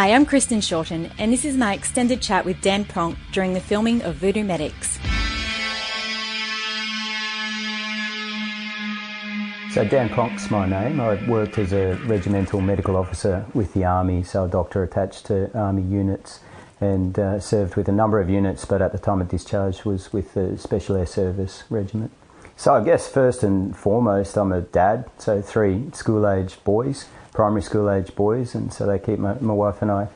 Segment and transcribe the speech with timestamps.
[0.00, 3.60] Hi, I'm Kristen Shorten, and this is my extended chat with Dan Pronk during the
[3.60, 4.98] filming of Voodoo Medics.
[9.74, 11.00] So Dan Pronk's my name.
[11.02, 15.54] I worked as a regimental medical officer with the Army, so a doctor attached to
[15.54, 16.40] Army units
[16.80, 20.14] and uh, served with a number of units, but at the time of discharge was
[20.14, 22.10] with the Special Air Service Regiment.
[22.56, 28.14] So I guess first and foremost, I'm a dad, so three school-age boys, primary school-age
[28.14, 30.08] boys, and so they keep my, my wife and I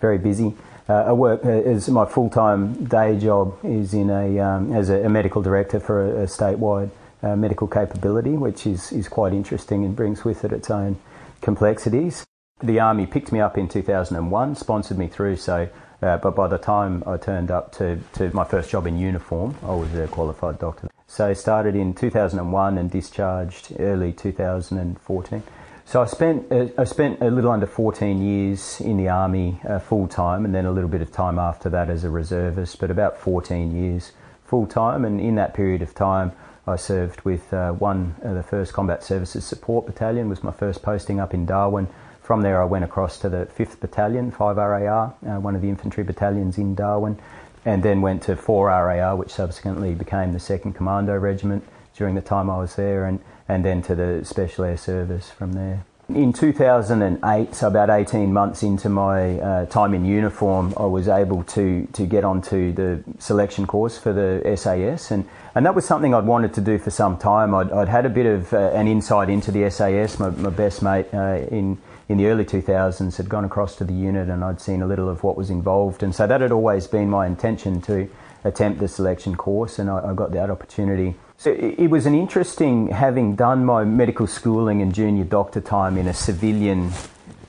[0.00, 0.54] very busy.
[0.88, 5.04] Uh, I work uh, as my full-time day job is in a um, as a,
[5.04, 6.90] a, medical director for a, a statewide
[7.22, 10.96] uh, medical capability, which is is quite interesting and brings with it its own
[11.42, 12.24] complexities.
[12.62, 15.68] The army picked me up in 2001, sponsored me through, so
[16.02, 19.56] uh, but by the time I turned up to, to my first job in uniform,
[19.62, 20.88] I was a qualified doctor.
[21.06, 25.42] So I started in 2001 and discharged early 2014.
[25.90, 29.80] So I spent uh, I spent a little under 14 years in the army uh,
[29.80, 32.92] full time, and then a little bit of time after that as a reservist, but
[32.92, 34.12] about 14 years
[34.44, 35.04] full time.
[35.04, 36.30] And in that period of time,
[36.64, 40.28] I served with uh, one of the first Combat Services Support Battalion.
[40.28, 41.88] Was my first posting up in Darwin.
[42.22, 45.68] From there, I went across to the 5th Battalion, 5 RAR, uh, one of the
[45.68, 47.18] infantry battalions in Darwin,
[47.64, 51.64] and then went to 4 RAR, which subsequently became the 2nd Commando Regiment
[51.96, 53.18] during the time I was there, and,
[53.50, 55.84] and then to the Special Air Service from there.
[56.08, 61.44] In 2008, so about 18 months into my uh, time in uniform, I was able
[61.44, 66.14] to, to get onto the selection course for the SAS, and, and that was something
[66.14, 67.54] I'd wanted to do for some time.
[67.54, 70.18] I'd, I'd had a bit of uh, an insight into the SAS.
[70.18, 73.92] My, my best mate uh, in in the early 2000s had gone across to the
[73.92, 76.02] unit and I'd seen a little of what was involved.
[76.02, 78.10] And so that had always been my intention to
[78.42, 81.14] attempt the selection course, and I, I got that opportunity.
[81.40, 86.06] So it, was an interesting, having done my medical schooling and junior doctor time in
[86.06, 86.92] a civilian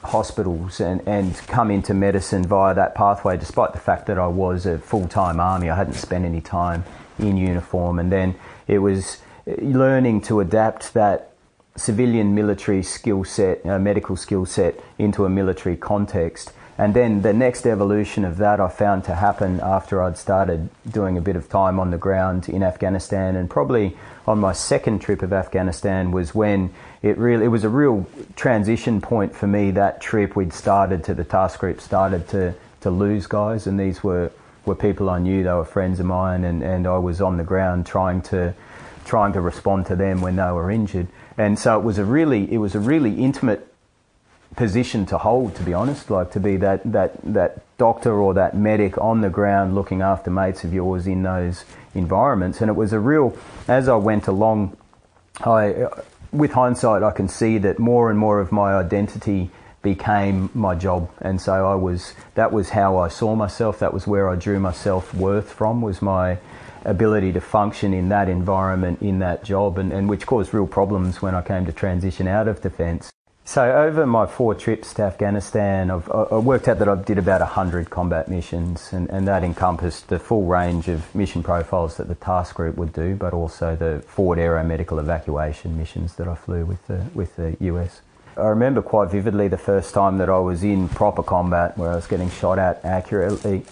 [0.02, 4.66] hospitals and, and come into medicine via that pathway, despite the fact that I was
[4.66, 5.70] a full time army.
[5.70, 6.86] I hadn't spent any time
[7.20, 9.18] in uniform, and then it was
[9.58, 11.34] learning to adapt that
[11.76, 16.54] civilian military skill set, uh, medical skill set into a military context.
[16.82, 21.16] And then the next evolution of that I found to happen after I'd started doing
[21.16, 25.22] a bit of time on the ground in Afghanistan and probably on my second trip
[25.22, 30.02] of Afghanistan was when it really it was a real transition point for me that
[30.02, 30.36] trip.
[30.36, 34.32] We'd started to the task group started to to lose guys and these were
[34.66, 35.44] were people I knew.
[35.44, 38.56] They were friends of mine and, and I was on the ground trying to
[39.06, 41.10] trying to respond to them when they were injured.
[41.38, 43.71] And so it was a really it was a really intimate
[44.56, 48.56] position to hold to be honest like to be that that that doctor or that
[48.56, 51.64] medic on the ground looking after mates of yours in those
[51.96, 52.62] environments.
[52.62, 53.36] And it was a real
[53.68, 54.78] as I went along
[55.42, 55.88] I
[56.32, 59.52] with hindsight I can see that more and more of my identity
[59.82, 61.10] became my job.
[61.22, 63.80] And so I was that was how I saw myself.
[63.80, 66.38] That was where I drew my self-worth from was my
[66.84, 71.22] ability to function in that environment, in that job, and, and which caused real problems
[71.22, 73.11] when I came to transition out of defence.
[73.44, 77.42] So over my four trips to Afghanistan, I've, I worked out that I did about
[77.42, 82.16] 100 combat missions, and, and that encompassed the full range of mission profiles that the
[82.16, 86.86] task group would do, but also the forward aeromedical evacuation missions that I flew with
[86.88, 88.02] the, with the US.
[88.38, 91.96] I remember quite vividly the first time that I was in proper combat where I
[91.96, 93.66] was getting shot at accurately,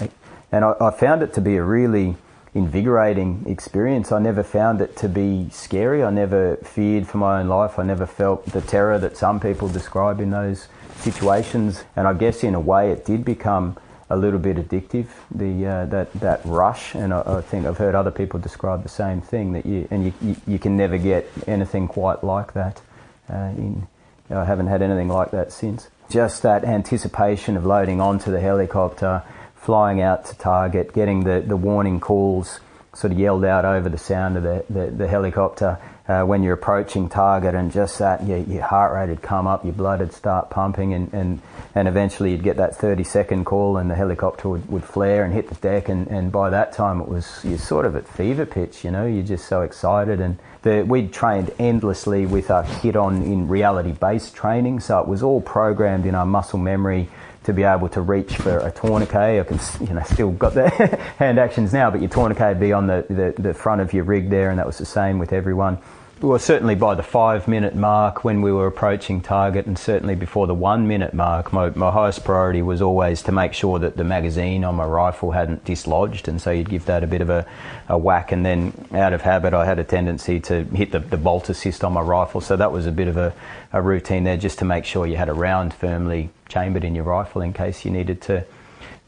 [0.51, 2.17] and I, I found it to be a really
[2.53, 4.11] invigorating experience.
[4.11, 6.03] I never found it to be scary.
[6.03, 7.77] I never feared for my own life.
[7.77, 10.67] I never felt the terror that some people describe in those
[10.97, 11.83] situations.
[11.95, 13.77] And I guess in a way it did become
[14.09, 16.95] a little bit addictive, the, uh, that, that rush.
[16.95, 20.05] And I, I, think I've heard other people describe the same thing that you, and
[20.05, 22.81] you, you, you can never get anything quite like that.
[23.29, 23.87] Uh, in,
[24.31, 25.89] I haven't had anything like that since.
[26.09, 29.23] Just that anticipation of loading onto the helicopter,
[29.59, 32.59] flying out to target, getting the, the warning calls
[32.93, 35.77] sort of yelled out over the sound of the, the, the helicopter
[36.09, 39.63] uh, when you're approaching target and just that your, your heart rate would come up,
[39.63, 41.39] your blood would start pumping and, and,
[41.75, 45.33] and eventually you'd get that 30 second call and the helicopter would, would flare and
[45.33, 48.45] hit the deck and, and by that time it was you're sort of at fever
[48.45, 52.95] pitch, you know, you're just so excited and the, we'd trained endlessly with our kit
[52.95, 57.07] on in reality based training so it was all programmed in our muscle memory
[57.49, 59.39] to be able to reach for a tourniquet.
[59.39, 60.69] I can, you know, still got the
[61.17, 64.03] hand actions now, but your tourniquet would be on the, the, the, front of your
[64.03, 65.79] rig there, and that was the same with everyone.
[66.21, 70.47] Well, certainly by the five minute mark when we were approaching target, and certainly before
[70.47, 74.03] the one minute mark, my, my highest priority was always to make sure that the
[74.03, 76.27] magazine on my rifle hadn't dislodged.
[76.27, 77.45] And so you'd give that a bit of a,
[77.87, 78.31] a whack.
[78.31, 81.83] And then out of habit, I had a tendency to hit the, the bolt assist
[81.83, 82.41] on my rifle.
[82.41, 83.33] So that was a bit of a,
[83.71, 87.05] a routine there just to make sure you had a round firmly chambered in your
[87.05, 88.45] rifle in case you needed to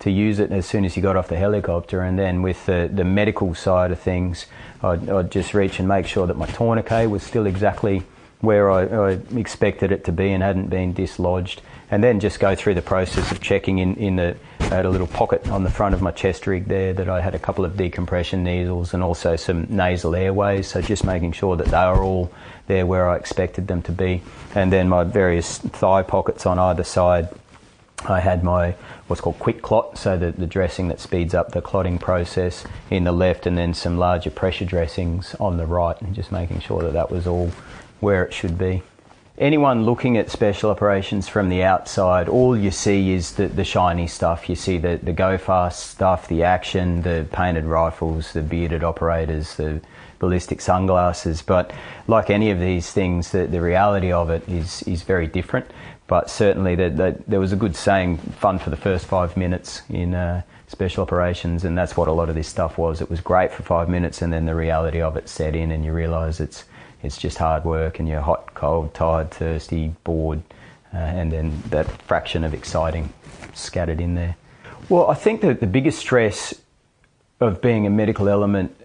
[0.01, 2.01] to use it as soon as you got off the helicopter.
[2.01, 4.47] And then with the, the medical side of things,
[4.83, 8.03] I'd, I'd, just reach and make sure that my tourniquet was still exactly
[8.39, 11.61] where I, I, expected it to be and hadn't been dislodged.
[11.91, 14.89] And then just go through the process of checking in, in the, I had a
[14.89, 17.63] little pocket on the front of my chest rig there that I had a couple
[17.63, 20.67] of decompression needles and also some nasal airways.
[20.67, 22.31] So just making sure that they are all
[22.65, 24.23] there where I expected them to be.
[24.55, 27.29] And then my various thigh pockets on either side
[28.05, 28.75] I had my
[29.07, 33.11] what's called QuikClot, so the, the dressing that speeds up the clotting process in the
[33.11, 36.93] left, and then some larger pressure dressings on the right, and just making sure that
[36.93, 37.51] that was all
[37.99, 38.81] where it should be.
[39.37, 44.05] Anyone looking at special operations from the outside, all you see is the, the shiny
[44.05, 44.49] stuff.
[44.49, 49.55] You see the, the go fast stuff, the action, the painted rifles, the bearded operators,
[49.55, 49.81] the
[50.19, 51.41] ballistic sunglasses.
[51.41, 51.71] But
[52.07, 55.65] like any of these things, the, the reality of it is, is very different
[56.07, 60.41] but certainly there, was a good saying, fun for the first five minutes in uh,
[60.67, 63.01] special operations, and that's what a lot of this stuff was.
[63.01, 65.85] It was great for five minutes, and then the reality of it set in, and
[65.85, 66.65] you realise it's
[67.03, 70.41] it's just hard work, and you're hot, cold, tired, thirsty, bored,
[70.93, 73.11] uh, and then that fraction of exciting
[73.53, 74.35] scattered in there.
[74.89, 76.53] Well, I think that the biggest stress
[77.39, 78.75] of being a medical element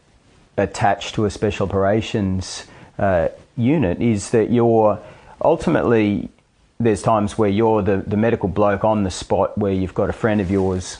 [0.57, 2.67] attached to a special operations
[2.99, 4.99] uh, unit is that you're
[5.43, 6.31] ultimately
[6.79, 10.13] there's times where you're the, the medical bloke on the spot where you've got a
[10.13, 10.99] friend of yours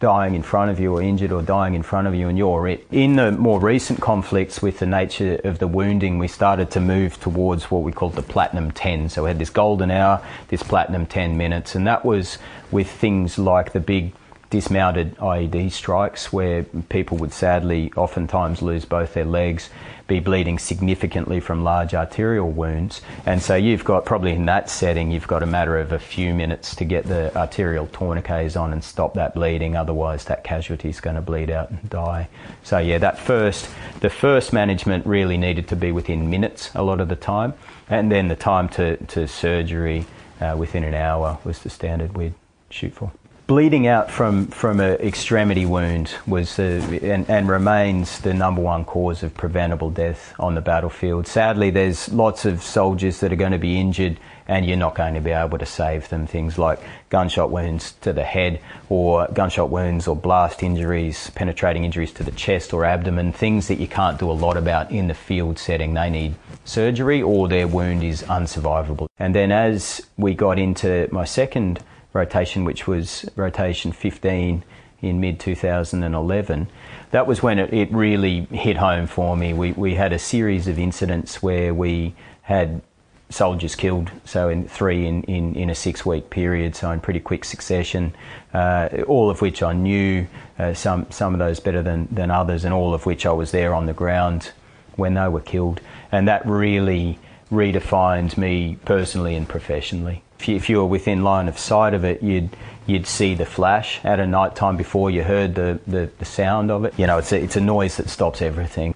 [0.00, 2.66] dying in front of you or injured or dying in front of you and you're
[2.66, 2.86] it.
[2.90, 7.20] In the more recent conflicts with the nature of the wounding, we started to move
[7.20, 9.10] towards what we called the platinum 10.
[9.10, 12.38] So we had this golden hour, this platinum 10 minutes, and that was
[12.70, 14.14] with things like the big
[14.48, 19.68] dismounted IED strikes where people would sadly oftentimes lose both their legs,
[20.10, 23.00] be bleeding significantly from large arterial wounds.
[23.24, 26.34] And so you've got probably in that setting, you've got a matter of a few
[26.34, 29.76] minutes to get the arterial tourniquets on and stop that bleeding.
[29.76, 32.28] Otherwise, that casualty is going to bleed out and die.
[32.64, 33.70] So yeah, that first,
[34.00, 37.54] the first management really needed to be within minutes a lot of the time.
[37.88, 40.06] And then the time to, to surgery
[40.40, 42.34] uh, within an hour was the standard we'd
[42.68, 43.12] shoot for
[43.50, 49.24] bleeding out from, from an extremity wound was and, and, remains the number one cause
[49.24, 51.26] of preventable death on the battlefield.
[51.26, 55.14] Sadly, there's lots of soldiers that are going to be injured and you're not going
[55.14, 56.28] to be able to save them.
[56.28, 62.12] Things like gunshot wounds to the head or gunshot wounds or blast injuries, penetrating injuries
[62.12, 65.14] to the chest or abdomen, things that you can't do a lot about in the
[65.14, 65.94] field setting.
[65.94, 69.08] They need surgery or their wound is unsurvivable.
[69.18, 71.80] And then as we got into my second
[72.12, 74.64] rotation, which was rotation 15
[75.02, 76.68] in mid 2011,
[77.10, 79.52] that was when it, it, really hit home for me.
[79.52, 82.82] We, we had a series of incidents where we had
[83.30, 87.20] soldiers killed, so in three in, in, in a six week period, so in pretty
[87.20, 88.14] quick succession,
[88.52, 90.26] uh, all of which I knew,
[90.58, 93.52] uh, some, some of those better than, than others, and all of which I was
[93.52, 94.50] there on the ground
[94.96, 95.80] when they were killed.
[96.12, 97.18] And that really
[97.50, 102.04] redefined me personally and professionally if you, if you were within line of sight of
[102.04, 102.56] it, you'd
[102.86, 106.70] you'd see the flash at a night time before you heard the, the, the sound
[106.70, 106.94] of it.
[106.98, 108.94] You know, it's a, it's a noise that stops everything.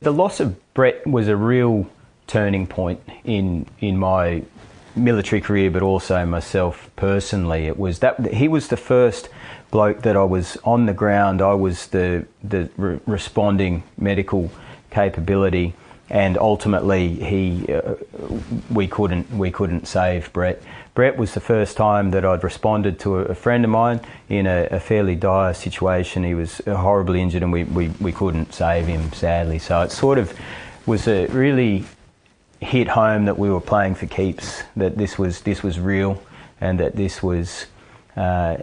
[0.00, 1.88] The loss of Brett was a real
[2.26, 4.42] turning point in in my
[4.96, 7.66] military career, but also myself personally.
[7.66, 9.28] It was that he was the first
[9.70, 11.42] bloke that I was on the ground.
[11.42, 14.50] I was the the re- responding medical
[14.90, 15.74] capability
[16.10, 17.94] and ultimately he uh,
[18.70, 20.62] we couldn't we couldn't save Brett.
[20.94, 24.66] Brett was the first time that I'd responded to a, friend of mine in a,
[24.72, 26.24] a, fairly dire situation.
[26.24, 29.60] He was horribly injured and we, we, we couldn't save him sadly.
[29.60, 30.36] So it sort of
[30.86, 31.84] was a really
[32.60, 36.20] hit home that we were playing for keeps, that this was this was real
[36.60, 37.66] and that this was
[38.16, 38.56] uh,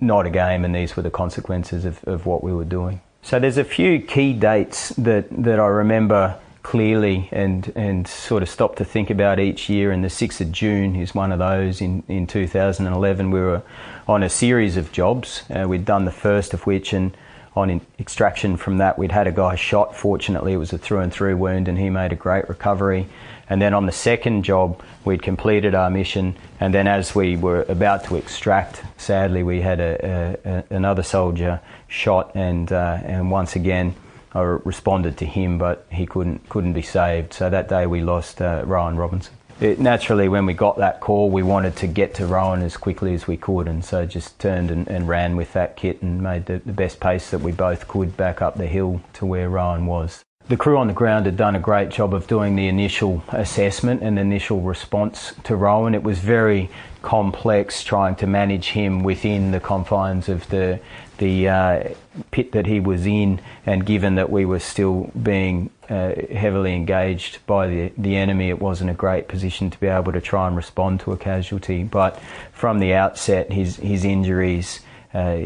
[0.00, 3.02] not a game and these were the consequences of, of what we were doing.
[3.20, 8.48] So there's a few key dates that, that I remember clearly and, and sort of
[8.48, 9.90] stop to think about each year.
[9.90, 11.80] And the 6th of June is one of those.
[11.80, 13.62] In, in 2011, we were
[14.06, 15.44] on a series of jobs.
[15.50, 17.16] Uh, we'd done the first of which, and
[17.56, 19.96] on extraction from that, we'd had a guy shot.
[19.96, 23.08] Fortunately, it was a through and through wound, and he made a great recovery.
[23.48, 26.36] And then on the second job, we'd completed our mission.
[26.60, 31.02] And then, as we were about to extract, sadly, we had a, a, a, another
[31.02, 33.96] soldier shot, and uh, and once again,
[34.32, 37.32] I responded to him, but he couldn't couldn't be saved.
[37.32, 39.34] So that day we lost uh, Rowan Robinson.
[39.60, 43.12] It, naturally, when we got that call, we wanted to get to Rowan as quickly
[43.12, 46.46] as we could, and so just turned and, and ran with that kit and made
[46.46, 49.84] the, the best pace that we both could back up the hill to where Rowan
[49.84, 50.24] was.
[50.50, 54.02] The crew on the ground had done a great job of doing the initial assessment
[54.02, 55.94] and initial response to Rowan.
[55.94, 56.70] It was very
[57.02, 60.80] complex trying to manage him within the confines of the
[61.18, 61.84] the uh,
[62.32, 67.46] pit that he was in, and given that we were still being uh, heavily engaged
[67.46, 70.56] by the, the enemy, it wasn't a great position to be able to try and
[70.56, 71.84] respond to a casualty.
[71.84, 72.18] But
[72.52, 74.80] from the outset, his his injuries
[75.14, 75.42] uh,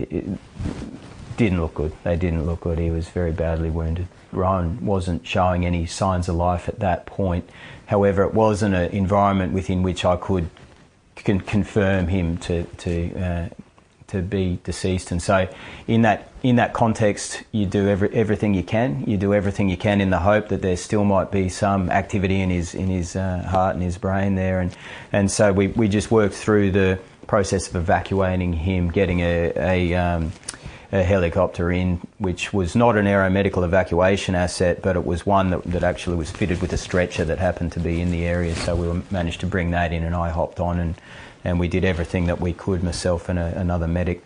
[1.37, 1.93] didn't look good.
[2.05, 2.79] They didn't look good.
[2.79, 4.09] He was very badly wounded.
[4.33, 7.49] Rowan wasn't showing any signs of life at that point.
[7.87, 10.51] However, it wasn't an environment within which I could
[11.17, 13.49] can confirm him to to uh,
[14.09, 15.11] to be deceased.
[15.11, 15.49] And so,
[15.87, 19.05] in that in that context, you do every, everything you can.
[19.07, 22.41] You do everything you can in the hope that there still might be some activity
[22.41, 24.61] in his in his uh, heart and his brain there.
[24.61, 24.77] And
[25.13, 29.95] and so we we just worked through the process of evacuating him, getting a, a
[29.95, 30.33] um,
[30.93, 35.63] a helicopter in, which was not an aeromedical evacuation asset, but it was one that,
[35.65, 38.55] that actually was fitted with a stretcher that happened to be in the area.
[38.55, 40.95] So we managed to bring that in, and I hopped on and,
[41.45, 44.23] and we did everything that we could, myself and a, another medic,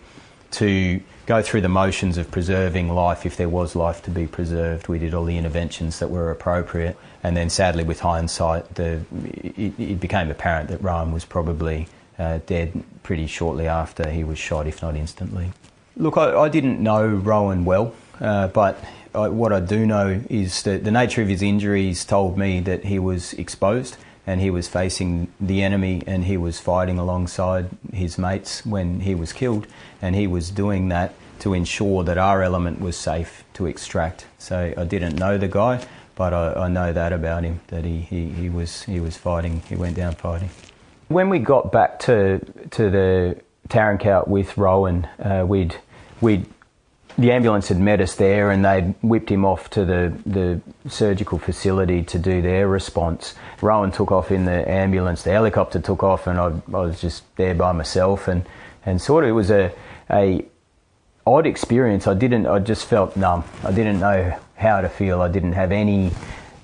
[0.50, 4.88] to go through the motions of preserving life if there was life to be preserved.
[4.88, 9.02] We did all the interventions that were appropriate, and then sadly, with hindsight, the,
[9.34, 11.88] it, it became apparent that Ryan was probably
[12.18, 15.52] uh, dead pretty shortly after he was shot, if not instantly.
[15.98, 20.62] Look, I, I didn't know Rowan well, uh, but I, what I do know is
[20.62, 24.68] that the nature of his injuries told me that he was exposed and he was
[24.68, 29.66] facing the enemy and he was fighting alongside his mates when he was killed,
[30.00, 34.26] and he was doing that to ensure that our element was safe to extract.
[34.38, 38.02] So I didn't know the guy, but I, I know that about him that he,
[38.02, 39.62] he, he was he was fighting.
[39.68, 40.50] He went down fighting.
[41.08, 42.38] When we got back to
[42.70, 45.76] to the Tarin Kowt with Rowan, uh, we'd
[46.20, 46.44] we
[47.18, 51.36] the ambulance had met us there and they'd whipped him off to the, the surgical
[51.36, 53.34] facility to do their response.
[53.60, 57.24] Rowan took off in the ambulance, the helicopter took off, and I, I was just
[57.34, 58.28] there by myself.
[58.28, 58.46] And,
[58.86, 59.72] and sort of it was a,
[60.08, 60.44] a
[61.26, 62.06] odd experience.
[62.06, 63.42] I didn't, I just felt numb.
[63.64, 65.20] I didn't know how to feel.
[65.20, 66.12] I didn't have any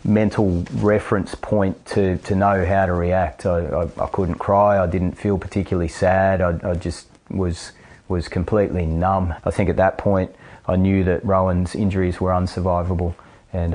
[0.04, 3.44] mental reference point to, to know how to react.
[3.44, 4.80] I, I, I couldn't cry.
[4.80, 6.40] I didn't feel particularly sad.
[6.40, 7.73] I, I just was
[8.08, 9.34] was completely numb.
[9.44, 10.34] I think at that point
[10.66, 13.14] I knew that Rowan's injuries were unsurvivable
[13.52, 13.75] and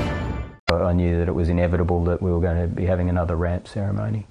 [0.77, 3.67] I knew that it was inevitable that we were going to be having another ramp
[3.67, 4.25] ceremony.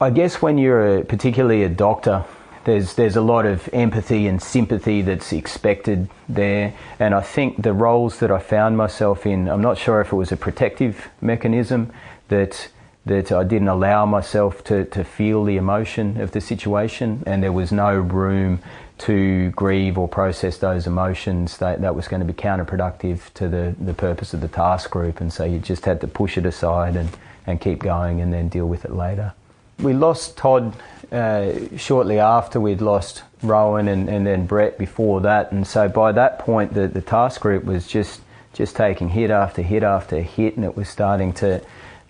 [0.00, 2.24] I guess when you're a, particularly a doctor,
[2.64, 7.72] there's there's a lot of empathy and sympathy that's expected there, and I think the
[7.72, 11.92] roles that I found myself in, I'm not sure if it was a protective mechanism
[12.28, 12.68] that
[13.06, 17.52] that I didn't allow myself to, to feel the emotion of the situation, and there
[17.52, 18.60] was no room
[18.98, 21.58] to grieve or process those emotions.
[21.58, 25.20] That, that was going to be counterproductive to the, the purpose of the task group,
[25.20, 27.10] and so you just had to push it aside and,
[27.46, 29.34] and keep going and then deal with it later.
[29.78, 30.74] We lost Todd
[31.12, 36.12] uh, shortly after we'd lost Rowan and, and then Brett before that, and so by
[36.12, 38.20] that point the, the task group was just
[38.54, 41.60] just taking hit after hit after hit, and it was starting to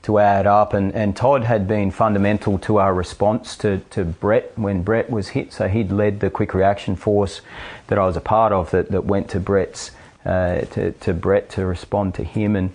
[0.06, 0.72] to add up.
[0.72, 5.28] And, and Todd had been fundamental to our response to, to Brett when Brett was
[5.28, 5.52] hit.
[5.52, 7.40] So he'd led the quick reaction force
[7.88, 9.90] that I was a part of that, that went to Brett's
[10.24, 12.54] uh, to, to Brett to respond to him.
[12.54, 12.74] And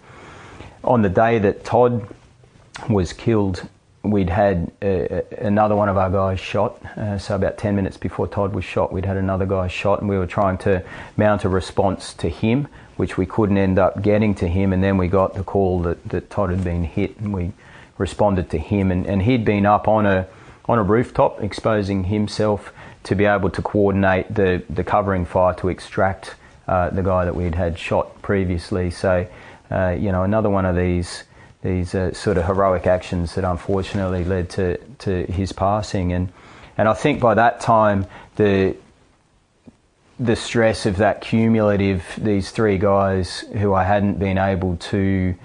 [0.83, 2.05] on the day that Todd
[2.89, 3.67] was killed,
[4.03, 6.83] we'd had uh, another one of our guys shot.
[6.97, 10.09] Uh, so about 10 minutes before Todd was shot, we'd had another guy shot, and
[10.09, 10.83] we were trying to
[11.17, 12.67] mount a response to him
[13.01, 14.71] which we couldn't end up getting to him.
[14.71, 17.51] And then we got the call that, that Todd had been hit, and we
[17.97, 18.91] responded to him.
[18.91, 20.27] And, and he'd been up on a
[20.69, 22.71] on a rooftop, exposing himself
[23.03, 26.35] to be able to coordinate the, the covering fire to extract
[26.67, 28.91] uh, the guy that we'd had shot previously.
[28.91, 29.25] So,
[29.71, 31.23] uh, you know, another one of these
[31.61, 36.11] these uh, sort of heroic actions that unfortunately led to, to his passing.
[36.11, 36.31] And
[36.77, 38.75] and I think by that time the
[40.19, 45.35] the stress of that cumulative, these three guys who I hadn't been able to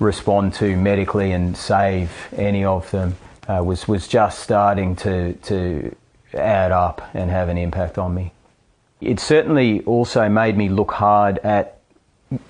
[0.00, 3.16] respond to medically and save any of them
[3.48, 5.94] uh, was was just starting to to
[6.34, 8.32] add up and have an impact on me.
[9.00, 11.78] It certainly also made me look hard at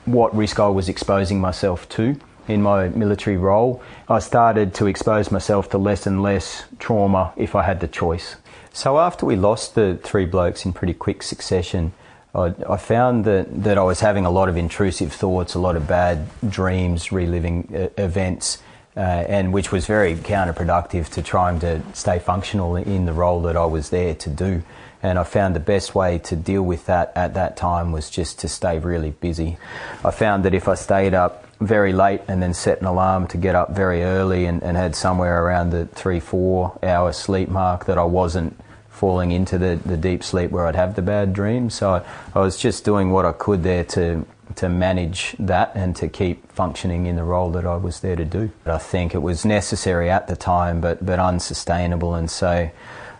[0.04, 2.16] what risk I was exposing myself to
[2.49, 3.82] in my military role.
[4.08, 8.37] I started to expose myself to less and less trauma if I had the choice.
[8.72, 11.92] So after we lost the three blokes in pretty quick succession,
[12.34, 15.76] I, I, found that, that I was having a lot of intrusive thoughts, a lot
[15.76, 18.62] of bad dreams, reliving uh, events,
[18.96, 23.56] uh, and which was very counterproductive to trying to stay functional in the role that
[23.56, 24.62] I was there to do.
[25.02, 28.38] And I found the best way to deal with that at that time was just
[28.40, 29.58] to stay really busy.
[30.04, 33.37] I found that if I stayed up very late and then set an alarm to
[33.37, 37.87] get up very early and, and had somewhere around the three, four hour sleep mark
[37.87, 41.75] that I wasn't falling into the, the deep sleep where I'd have the bad dreams.
[41.75, 42.04] So I,
[42.35, 44.25] I was just doing what I could there to
[44.57, 48.25] to manage that and to keep functioning in the role that I was there to
[48.25, 48.50] do.
[48.66, 52.71] I think it was necessary at the time, but but unsustainable, and so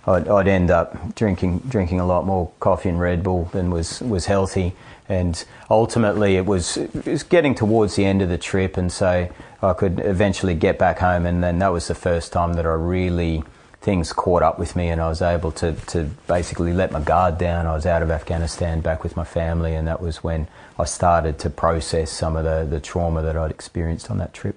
[0.06, 4.00] I'd, I'd end up drinking drinking a lot more coffee and Red Bull than was
[4.00, 4.75] was healthy.
[5.12, 9.28] And ultimately, it was, it was getting towards the end of the trip, and so
[9.62, 11.26] I could eventually get back home.
[11.26, 13.45] And then that was the first time that I really
[13.83, 17.37] things caught up with me, and I was able to, to basically let my guard
[17.37, 17.66] down.
[17.66, 20.47] I was out of Afghanistan, back with my family, and that was when
[20.78, 24.57] I started to process some of the, the trauma that I'd experienced on that trip.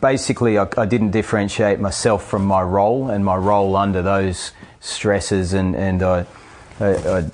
[0.00, 5.52] Basically, I, I didn't differentiate myself from my role and my role under those stresses,
[5.52, 6.26] and, and I,
[6.80, 7.30] I, I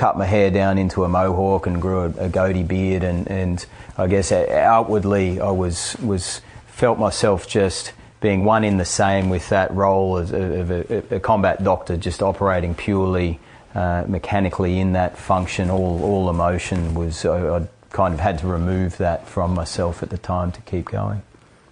[0.00, 3.66] cut my hair down into a mohawk and grew a, a goatee beard, and, and
[3.98, 7.92] I guess outwardly I was was felt myself just
[8.22, 12.22] being one in the same with that role of, of a, a, combat doctor, just
[12.22, 13.38] operating purely
[13.74, 15.68] uh, mechanically in that function.
[15.68, 20.08] All all emotion was I, I kind of had to remove that from myself at
[20.08, 21.20] the time to keep going.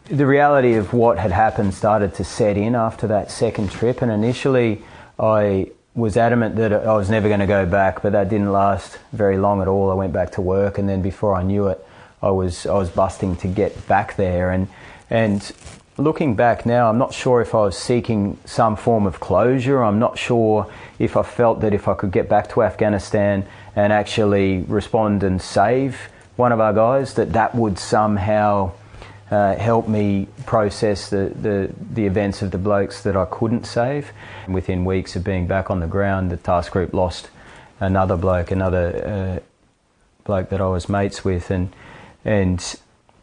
[0.05, 4.13] The reality of what had happened started to set in after that second trip, and
[4.13, 4.83] initially
[5.19, 8.99] I was adamant that I was never going to go back, but that didn't last
[9.13, 9.91] very long at all.
[9.91, 11.85] I went back to work, and then before I knew it,
[12.23, 14.69] I was I was busting to get back there, and
[15.11, 15.53] and
[15.99, 19.83] looking back now, I'm not sure if I was seeking some form of closure.
[19.83, 23.93] I'm not sure if I felt that if I could get back to Afghanistan and
[23.93, 28.73] actually respond and save one of our guys, that that would somehow
[29.31, 34.13] uh, help me process the, the, the events of the blokes that I couldn't save.
[34.47, 37.29] And within weeks of being back on the ground, the task group lost
[37.81, 39.45] another bloke, another uh,
[40.25, 41.75] bloke that I was mates with, and
[42.25, 42.75] and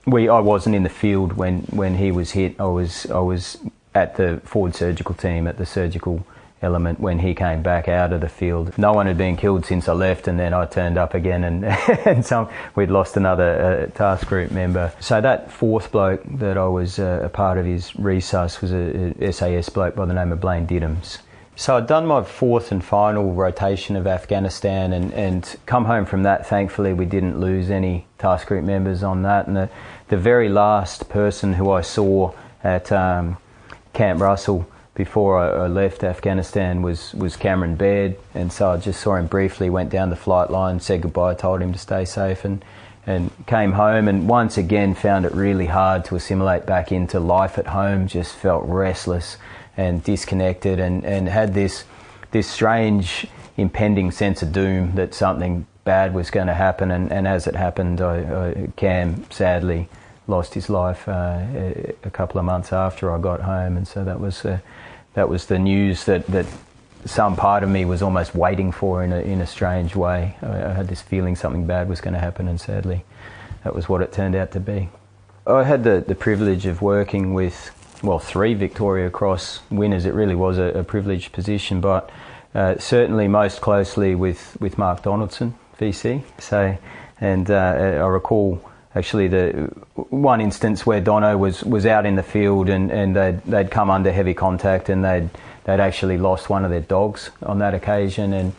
[0.05, 2.59] we I wasn't in the field when, when he was hit.
[2.59, 3.57] I was I was
[3.93, 6.25] at the forward surgical team at the surgical
[6.61, 8.77] element when he came back out of the field.
[8.77, 11.65] No one had been killed since I left, and then I turned up again, and,
[12.05, 14.91] and some, we'd lost another uh, task group member.
[14.99, 19.13] So that fourth bloke that I was uh, a part of his resus was a,
[19.23, 21.19] a, SAS bloke by the name of Blaine Diddams.
[21.57, 26.23] So I'd done my fourth and final rotation of Afghanistan, and, and come home from
[26.23, 26.47] that.
[26.47, 29.69] Thankfully, we didn't lose any task group members on that, and the,
[30.07, 33.37] the very last person who I saw at um,
[33.93, 39.01] Camp Russell before I, I, left Afghanistan was, was Cameron Baird, and so I just
[39.01, 42.45] saw him briefly, went down the flight line, said goodbye, told him to stay safe,
[42.45, 42.63] and,
[43.05, 44.07] and came home.
[44.07, 48.07] And once again, found it really hard to assimilate back into life at home.
[48.07, 49.37] Just felt restless
[49.75, 51.83] and disconnected, and, and had this
[52.31, 53.27] this strange
[53.57, 56.91] impending sense of doom that something bad was going to happen.
[56.91, 59.87] And, and as it happened, I, I, Cam sadly
[60.27, 61.39] lost his life uh,
[62.03, 64.45] a couple of months after I got home, and so that was
[65.15, 66.45] that was the news that, that
[67.05, 70.35] some part of me was almost waiting for in a, in a strange way.
[70.41, 73.05] I, I had this feeling something bad was going to happen, and sadly,
[73.63, 74.89] that was what it turned out to be.
[75.47, 77.71] I had the, the privilege of working with,
[78.03, 80.05] well, three Victoria Cross winners.
[80.05, 82.09] It really was a, a privileged position, but
[82.53, 86.23] uh, certainly most closely with, with Mark Donaldson, VC.
[86.39, 86.77] So,
[87.21, 88.61] and uh, I recall
[88.95, 93.41] actually the one instance where Dono was, was out in the field and, and they'd,
[93.43, 95.29] they'd come under heavy contact and they'd,
[95.65, 98.31] they'd actually lost one of their dogs on that occasion.
[98.31, 98.53] And,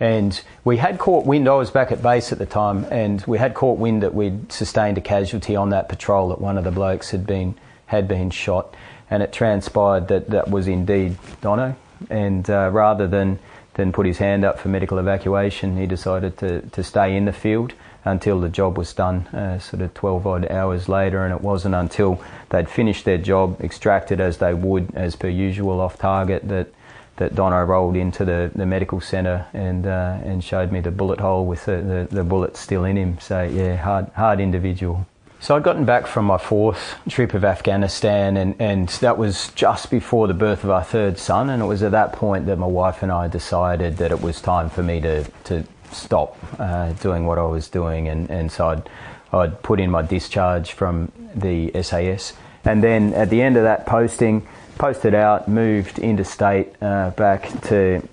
[0.00, 3.38] and we had caught wind, I was back at base at the time, and we
[3.38, 6.72] had caught wind that we'd sustained a casualty on that patrol, that one of the
[6.72, 7.54] blokes had been,
[7.86, 8.74] had been shot.
[9.08, 11.76] And it transpired that that was indeed Dono.
[12.08, 13.38] And uh, rather than,
[13.74, 17.32] than put his hand up for medical evacuation, he decided to, to stay in the
[17.32, 17.72] field
[18.04, 21.74] until the job was done, uh, sort of 12 odd hours later, and it wasn't
[21.74, 26.68] until they'd finished their job, extracted as they would, as per usual, off target, that
[27.16, 31.20] that Dono rolled into the, the medical centre and uh, and showed me the bullet
[31.20, 33.18] hole with the, the, the bullet still in him.
[33.20, 35.06] So yeah, hard hard individual.
[35.42, 39.90] So I'd gotten back from my fourth trip of Afghanistan, and, and that was just
[39.90, 41.48] before the birth of our third son.
[41.48, 44.42] And it was at that point that my wife and I decided that it was
[44.42, 48.08] time for me to, to stop uh, doing what I was doing.
[48.08, 48.88] And, and so I'd,
[49.32, 52.34] I'd put in my discharge from the SAS.
[52.64, 54.46] And then at the end of that posting,
[54.78, 58.06] posted out, moved interstate uh, back to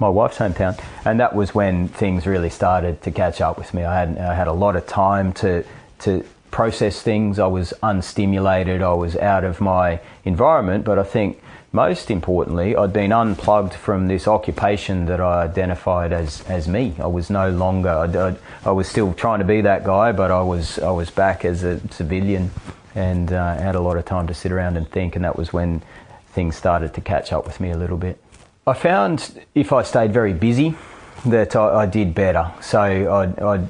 [0.00, 3.84] my wife's hometown, and that was when things really started to catch up with me.
[3.84, 5.64] I had I had a lot of time to
[6.00, 7.38] to process things.
[7.38, 8.82] I was unstimulated.
[8.82, 11.40] I was out of my environment, but I think
[11.72, 16.94] most importantly, I'd been unplugged from this occupation that I identified as, as me.
[16.98, 17.88] I was no longer.
[17.88, 21.10] I, I, I was still trying to be that guy, but I was I was
[21.10, 22.50] back as a civilian
[22.94, 25.52] and uh, had a lot of time to sit around and think, and that was
[25.52, 25.82] when
[26.28, 28.22] things started to catch up with me a little bit.
[28.66, 30.76] I found if I stayed very busy,
[31.26, 32.52] that I, I did better.
[32.60, 33.68] So I'd, I'd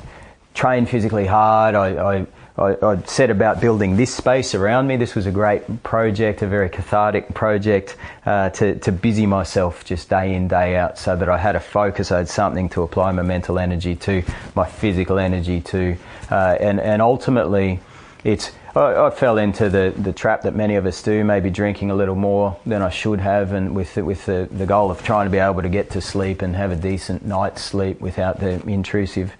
[0.55, 1.75] train physically hard.
[1.75, 2.27] I, I
[2.59, 4.97] I, I set about building this space around me.
[4.97, 10.11] This was a great project, a very cathartic project uh, to, to busy myself just
[10.11, 13.12] day in, day out so that I had a focus, I had something to apply
[13.12, 14.23] my mental energy to,
[14.55, 15.97] my physical energy to,
[16.31, 17.81] uh, and, and ultimately
[18.23, 21.91] it's I, I, fell into the, the trap that many of us do, maybe drinking
[21.91, 25.03] a little more than I should have, and with the, with the, the goal of
[25.03, 28.41] trying to be able to get to sleep and have a decent night's sleep without
[28.41, 29.33] the intrusive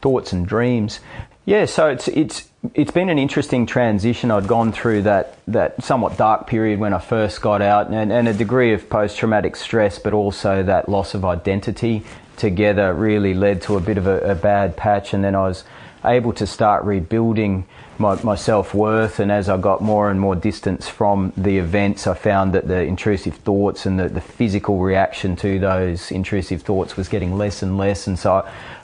[0.00, 1.00] thoughts and dreams.
[1.44, 4.30] Yeah, so it's it's it's been an interesting transition.
[4.30, 8.28] I'd gone through that that somewhat dark period when I first got out, and, and
[8.28, 12.02] a degree of post traumatic stress, but also that loss of identity
[12.36, 15.64] together really led to a bit of a, a bad patch, and then I was
[16.04, 17.66] able to start rebuilding
[18.00, 19.20] my, my self worth.
[19.20, 22.80] And as I got more and more distance from the events, I found that the
[22.82, 27.76] intrusive thoughts and the, the physical reaction to those intrusive thoughts was getting less and
[27.76, 28.06] less.
[28.06, 28.32] And so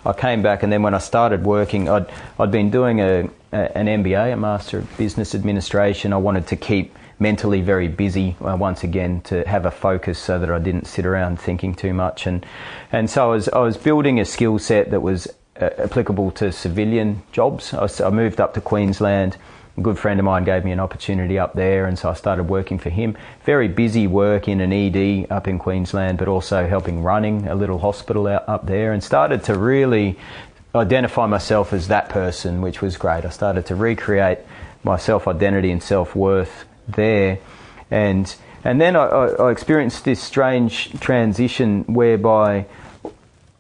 [0.05, 2.07] I, I came back, and then when I started working, I'd,
[2.39, 6.13] I'd been doing a, a, an MBA, a Master of Business Administration.
[6.13, 10.39] I wanted to keep mentally very busy uh, once again to have a focus so
[10.39, 12.45] that I didn't sit around thinking too much and
[12.93, 15.27] and so I was I was building a skill set that was
[15.59, 17.73] Uh, applicable to civilian jobs.
[17.73, 19.39] I, I, moved up to Queensland.
[19.79, 22.45] A good friend of mine gave me an opportunity up there, and so I started
[22.45, 23.17] working for him.
[23.45, 27.79] Very busy work in an ED up in Queensland, but also helping running a little
[27.79, 30.19] hospital out up there, and started to really
[30.75, 33.25] identify myself as that person, which was great.
[33.25, 34.41] I started to recreate
[34.85, 37.39] my self identity and self worth there,
[37.91, 42.67] and and then I, I experienced this strange transition whereby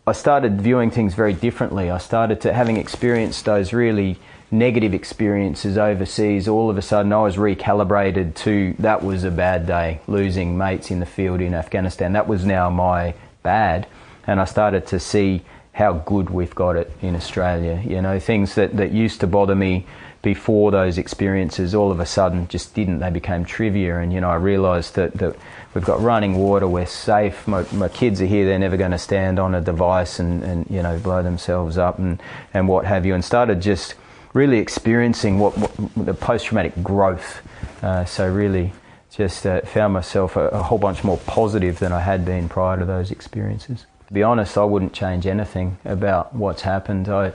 [0.09, 1.91] I started viewing things very differently.
[1.91, 4.19] I started to having experienced those really
[4.53, 6.47] negative experiences overseas.
[6.47, 10.93] All of a sudden, I was recalibrated to that was a bad day, losing mates
[10.93, 12.13] in the field in Afghanistan.
[12.13, 13.89] That was now my bad,
[14.29, 15.43] and I started to see
[15.73, 17.83] how good we've got it in Australia.
[17.85, 19.87] You know, things that, that used to bother me
[20.27, 22.99] before those experiences all of a sudden just didn't.
[22.99, 25.37] They became trivia, and you know, I realised that, that
[25.73, 27.47] we've got running water, we're safe.
[27.47, 30.67] My, my kids are here; they're never going to stand on a device and, and
[30.69, 32.21] you know blow themselves up and,
[32.53, 33.15] and what have you.
[33.15, 33.95] And started just
[34.33, 37.41] really experiencing what, what the post-traumatic growth.
[37.81, 38.73] Uh, so really,
[39.13, 42.77] just uh, found myself a, a whole bunch more positive than I had been prior
[42.81, 43.87] to those experiences.
[44.09, 47.09] To be honest, I wouldn't change anything about what's happened.
[47.09, 47.33] I,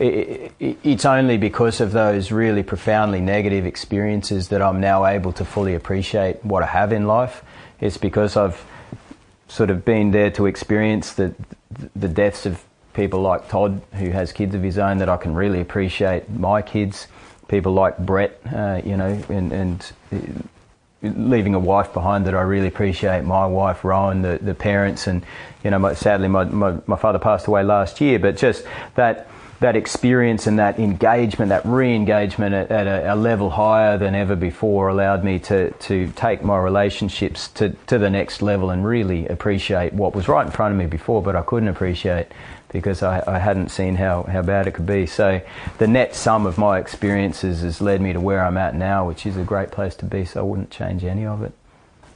[0.00, 5.32] it, it, it's only because of those really profoundly negative experiences that I'm now able
[5.34, 7.42] to fully appreciate what I have in life.
[7.80, 8.64] It's because I've
[9.48, 11.34] sort of been there to experience the,
[11.94, 12.62] the deaths of
[12.94, 16.62] people like Todd, who has kids of his own, that I can really appreciate my
[16.62, 17.06] kids.
[17.48, 19.92] People like Brett, uh, you know, and, and
[21.10, 23.24] leaving a wife behind that I really appreciate.
[23.24, 25.24] My wife, Rowan, the, the parents, and
[25.64, 28.18] you know, my, sadly, my, my, my father passed away last year.
[28.18, 28.64] But just
[28.94, 29.28] that
[29.60, 34.36] that experience and that engagement, that re-engagement at, at a, a, level higher than ever
[34.36, 39.26] before, allowed me to to take my relationships to to the next level and really
[39.28, 42.26] appreciate what was right in front of me before, but I couldn't appreciate
[42.76, 45.06] because I, I, hadn't seen how, how bad it could be.
[45.06, 45.40] So
[45.78, 49.26] the net sum of my experiences has led me to where I'm at now, which
[49.26, 51.52] is a great place to be, so I wouldn't change any of it.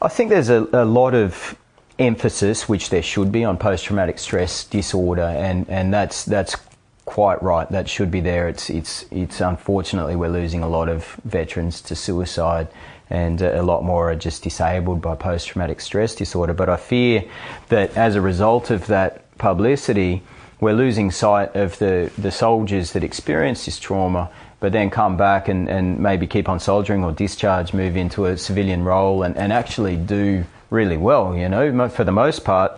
[0.02, 1.56] I think there's a, a lot of
[1.98, 6.56] emphasis, which there should be, on post traumatic stress disorder, and, and that's, that's
[7.04, 7.68] quite right.
[7.70, 8.48] That should be there.
[8.48, 12.68] It's, it's, it's unfortunately, we're losing a lot of veterans to suicide
[13.10, 16.54] and a lot more are just disabled by post traumatic stress disorder.
[16.54, 17.24] But I fear
[17.68, 20.22] that as a result of that publicity,
[20.60, 25.48] we're losing sight of the, the soldiers that experience this trauma but then come back
[25.48, 29.52] and, and maybe keep on soldiering or discharge, move into a civilian role and, and
[29.52, 31.34] actually do really well.
[31.34, 32.72] You know, for the most part,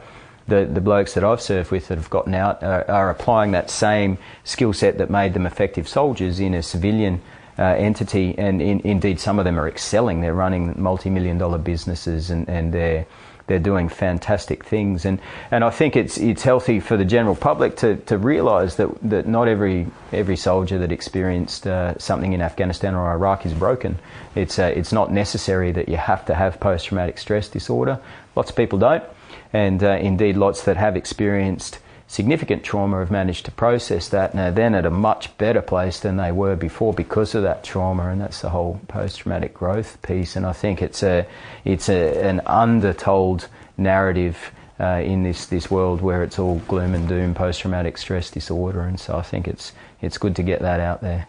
[0.46, 3.68] the, the blokes that I've served with that have gotten out are, are applying that
[3.68, 7.20] same skill set that made them effective soldiers in a civilian
[7.58, 10.20] uh, entity, and in, indeed some of them are excelling.
[10.20, 13.06] They're running multi-million dollar businesses, and, and they're
[13.46, 15.04] they're doing fantastic things.
[15.04, 18.88] And, and I think it's it's healthy for the general public to, to realise that,
[19.02, 23.98] that not every every soldier that experienced uh, something in Afghanistan or Iraq is broken.
[24.34, 28.00] It's uh, it's not necessary that you have to have post traumatic stress disorder.
[28.36, 29.04] Lots of people don't,
[29.52, 31.78] and uh, indeed lots that have experienced
[32.12, 34.32] significant trauma have managed to process that.
[34.32, 37.64] And are then at a much better place than they were before because of that
[37.64, 40.36] trauma and that's the whole post-traumatic growth piece.
[40.36, 41.26] And I think it's a
[41.64, 43.48] it's a, an undertold
[43.78, 48.82] narrative uh, in this, this world where it's all gloom and doom post-traumatic stress disorder.
[48.82, 49.72] And so I think it's
[50.02, 51.28] it's good to get that out there.